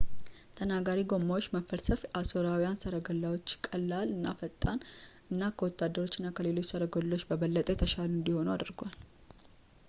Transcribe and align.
ተናጋሪ 0.59 0.99
ጎማዎች 1.11 1.45
መፈልሰፍ 1.55 1.99
የአሦራውያን 2.05 2.79
ሠረገላዎችን 2.83 3.61
ቀላል 3.67 4.07
እና 4.15 4.25
ፈጣን 4.41 4.81
እና 5.33 5.41
ከወታደሮች 5.59 6.17
እና 6.21 6.31
ከሌሎች 6.39 6.71
ሰረገሎች 6.73 7.27
በበለጠ 7.31 7.67
የተሻሉ 7.75 8.11
እንዲሆኑ 8.19 8.49
አድርጓል 8.57 8.97